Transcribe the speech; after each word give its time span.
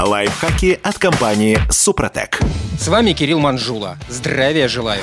Лайфхаки 0.00 0.78
от 0.80 0.96
компании 0.96 1.58
«Супротек». 1.70 2.38
С 2.78 2.86
вами 2.86 3.14
Кирилл 3.14 3.40
Манжула. 3.40 3.98
Здравия 4.08 4.68
желаю. 4.68 5.02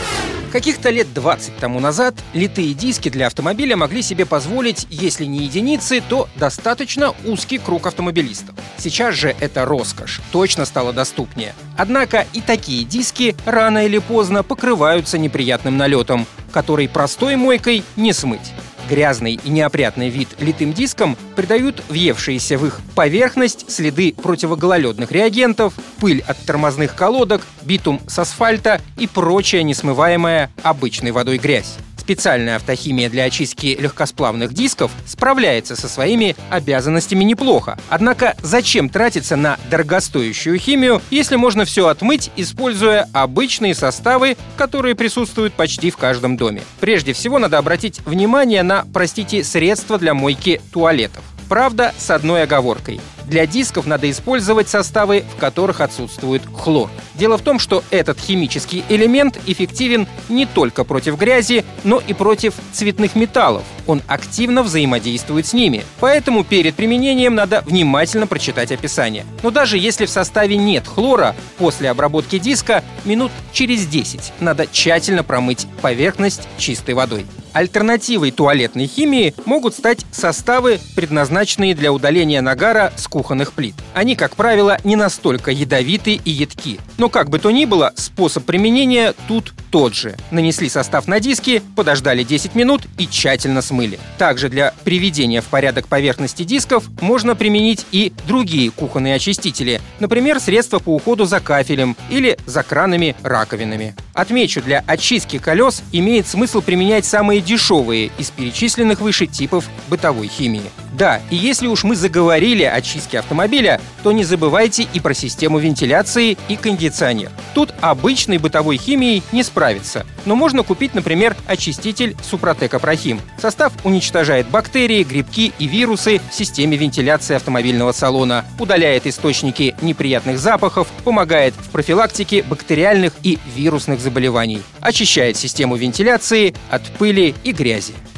Каких-то 0.54 0.90
лет 0.90 1.14
20 1.14 1.58
тому 1.58 1.82
назад 1.82 2.16
литые 2.34 2.74
диски 2.74 3.10
для 3.10 3.28
автомобиля 3.28 3.76
могли 3.76 4.02
себе 4.02 4.26
позволить, 4.26 4.88
если 4.90 5.26
не 5.26 5.40
единицы, 5.40 6.02
то 6.08 6.30
достаточно 6.38 7.14
узкий 7.26 7.58
круг 7.58 7.88
автомобилистов. 7.88 8.56
Сейчас 8.78 9.16
же 9.16 9.36
это 9.42 9.66
роскошь, 9.66 10.22
точно 10.32 10.64
стало 10.64 10.94
доступнее. 10.94 11.56
Однако 11.76 12.26
и 12.32 12.40
такие 12.40 12.86
диски 12.86 13.36
рано 13.46 13.86
или 13.86 13.98
поздно 13.98 14.44
покрываются 14.44 15.18
неприятным 15.18 15.76
налетом, 15.76 16.26
который 16.54 16.88
простой 16.88 17.36
мойкой 17.36 17.84
не 17.98 18.14
смыть. 18.14 18.54
Грязный 18.88 19.40
и 19.44 19.50
неопрятный 19.50 20.10
вид 20.10 20.30
литым 20.40 20.72
дискам 20.72 21.18
придают 21.36 21.84
въевшиеся 21.90 22.58
в 22.58 22.66
их 22.66 22.82
поверхность 22.94 23.72
следы 23.72 24.14
противогололедных 24.14 25.12
реагентов, 25.12 25.74
пыль 26.00 26.24
от 26.28 26.38
тормозных 26.46 26.96
колодок, 26.96 27.42
битум 27.64 28.00
с 28.08 28.20
асфальта 28.20 28.80
и 28.98 29.08
прочая 29.08 29.64
несмываемая 29.64 30.52
обычной 30.62 31.12
водой 31.12 31.40
грязь. 31.40 31.78
Специальная 32.06 32.58
автохимия 32.58 33.10
для 33.10 33.24
очистки 33.24 33.76
легкосплавных 33.80 34.54
дисков 34.54 34.92
справляется 35.08 35.76
со 35.76 35.88
своими 35.88 36.36
обязанностями 36.52 37.24
неплохо. 37.24 37.80
Однако 37.90 38.36
зачем 38.44 38.90
тратиться 38.90 39.36
на 39.36 39.58
дорогостоящую 39.72 40.60
химию, 40.60 41.02
если 41.10 41.36
можно 41.36 41.66
все 41.66 41.88
отмыть, 41.88 42.30
используя 42.36 43.10
обычные 43.12 43.74
составы, 43.74 44.38
которые 44.56 44.94
присутствуют 44.94 45.56
почти 45.56 45.90
в 45.90 45.98
каждом 45.98 46.38
доме? 46.38 46.62
Прежде 46.80 47.12
всего 47.12 47.40
надо 47.40 47.58
обратить 47.58 48.00
внимание 48.06 48.62
на, 48.62 48.86
простите, 48.94 49.44
средства 49.44 49.98
для 49.98 50.14
мойки 50.14 50.62
туалетов. 50.72 51.24
Правда, 51.50 51.92
с 51.98 52.12
одной 52.12 52.44
оговоркой. 52.44 53.02
Для 53.28 53.48
дисков 53.48 53.88
надо 53.88 54.10
использовать 54.10 54.70
составы, 54.70 55.24
в 55.36 55.40
которых 55.40 55.82
отсутствует 55.82 56.44
хлор. 56.54 56.90
Дело 57.16 57.38
в 57.38 57.42
том, 57.42 57.60
что 57.60 57.84
этот 57.90 58.20
химический 58.20 58.84
элемент 58.90 59.40
эффективен 59.46 60.08
не 60.30 60.46
только 60.46 60.84
против 60.84 61.18
грязи, 61.18 61.66
но 61.84 62.02
и 62.06 62.14
против 62.14 62.54
цветных 62.74 63.16
металлов. 63.16 63.64
Он 63.88 64.02
активно 64.08 64.64
взаимодействует 64.64 65.46
с 65.46 65.54
ними. 65.54 65.84
Поэтому 66.00 66.44
перед 66.44 66.76
применением 66.76 67.36
надо 67.36 67.64
внимательно 67.66 68.28
прочитать 68.28 68.72
описание. 68.72 69.26
Но 69.44 69.52
даже 69.52 69.78
если 69.78 70.06
в 70.06 70.10
составе 70.10 70.58
нет 70.58 70.88
хлора, 70.88 71.36
после 71.58 71.90
обработки 71.90 72.40
диска 72.40 72.84
минут 73.06 73.32
через 73.54 73.86
10 73.86 74.34
надо 74.40 74.68
тщательно 74.68 75.24
промыть 75.24 75.68
поверхность 75.82 76.48
чистой 76.58 76.96
водой. 76.96 77.26
Альтернативой 77.56 78.32
туалетной 78.32 78.86
химии 78.86 79.34
могут 79.46 79.76
стать 79.76 80.06
составы, 80.12 80.78
предназначенные 80.94 81.74
для 81.74 81.94
удаления 81.94 82.42
нагара 82.42 82.92
с 82.98 83.08
кухонных 83.08 83.54
плит. 83.54 83.76
Они, 83.94 84.18
как 84.18 84.36
правило, 84.36 84.78
не 84.84 84.98
настолько 84.98 85.52
ядовиты 85.52 86.16
и 86.16 86.30
едки. 86.30 86.82
Но 86.98 87.08
как 87.08 87.30
бы 87.30 87.40
то 87.40 87.52
ни 87.52 87.64
было, 87.64 87.94
способ 87.96 88.44
применения 88.44 89.14
тут 89.30 89.54
тот 89.72 89.96
же. 89.96 90.18
Нанесли 90.32 90.68
состав 90.68 91.08
на 91.08 91.22
диски, 91.22 91.62
подождали 91.78 92.24
10 92.24 92.56
минут 92.56 92.82
и 92.98 93.08
тщательно 93.08 93.62
смыли. 93.62 94.00
Также 94.18 94.50
для 94.50 94.74
приведения 94.84 95.40
в 95.40 95.46
порядок 95.46 95.88
поверхности 95.88 96.44
дисков 96.44 96.90
можно 97.00 97.38
применить 97.38 97.86
и 97.94 98.12
другие 98.28 98.70
кухонные 98.70 99.16
очистители, 99.16 99.80
например, 100.02 100.42
средства 100.42 100.80
по 100.80 100.94
уходу 100.94 101.24
за 101.24 101.40
кафелем 101.40 101.96
или 102.10 102.38
за 102.46 102.64
кранами 102.64 103.16
раковинами. 103.24 103.96
Отмечу, 104.16 104.62
для 104.62 104.82
очистки 104.88 105.40
колес 105.40 105.84
имеет 105.92 106.26
смысл 106.26 106.62
применять 106.62 107.06
самые 107.06 107.42
дешевые 107.42 108.12
из 108.18 108.32
перечисленных 108.32 109.02
выше 109.02 109.28
типов 109.28 109.70
бытовой 109.90 110.28
химии. 110.30 110.72
Да, 110.98 111.22
и 111.30 111.36
если 111.36 111.68
уж 111.68 111.84
мы 111.84 111.96
заговорили 111.96 112.64
о 112.64 112.82
чистке 112.82 113.20
автомобиля, 113.20 113.82
то 114.02 114.14
не 114.14 114.24
забывайте 114.24 114.88
и 114.94 115.02
про 115.02 115.14
систему 115.14 115.60
вентиляции 115.60 116.38
и 116.48 116.56
кондиционер. 116.56 117.32
Тут 117.54 117.74
обычной 117.82 118.38
бытовой 118.38 118.78
химией 118.78 119.22
не 119.34 119.44
справится, 119.44 120.06
но 120.26 120.36
можно 120.36 120.64
купить, 120.64 120.96
например, 120.96 121.36
очиститель 121.48 122.16
Супротек 122.24 122.74
Апрохим. 122.74 123.20
Состав 123.38 123.74
уничтожает 123.84 124.48
бактерии, 124.48 125.04
грибки 125.04 125.52
и 125.60 125.68
вирусы 125.68 126.22
в 126.32 126.34
системе 126.34 126.78
вентиляции 126.78 127.36
автомобильного 127.36 127.92
салона, 127.92 128.46
удаляет 128.58 129.06
источники 129.06 129.76
неприятных 129.82 130.40
запахов, 130.40 130.88
помогает 131.04 131.54
в 131.56 131.72
профилактике 131.72 132.44
бактериальных 132.44 133.12
и 133.22 133.38
вирусных 133.54 134.00
заболеваний, 134.00 134.62
очищает 134.80 135.36
систему 135.36 135.76
вентиляции 135.76 136.56
от 136.70 136.84
пыли 136.84 137.36
и 137.44 137.52
грязи. 137.52 137.94